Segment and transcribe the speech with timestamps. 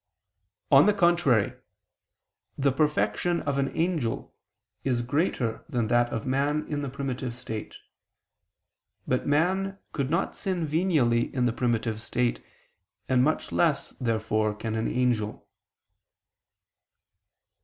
[0.71, 1.53] On the contrary,
[2.57, 4.33] The perfection of an angel
[4.83, 7.75] is greater than that of man in the primitive state.
[9.07, 12.43] But man could not sin venially in the primitive state,
[13.07, 15.47] and much less, therefore, can an angel.